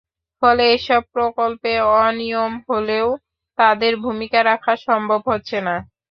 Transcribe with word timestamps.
ফলে 0.41 0.63
এসব 0.75 1.01
প্রকল্পে 1.15 1.71
অনিয়ম 1.99 2.53
হলেও 2.67 3.07
তাঁদের 3.57 3.93
ভূমিকা 4.03 4.39
রাখা 4.43 4.73
সম্ভব 4.87 5.21
হচ্ছে 5.29 5.57
না। 5.67 5.75